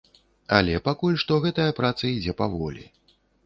[0.59, 2.91] Але пакуль што гэтая праца ідзе паволі.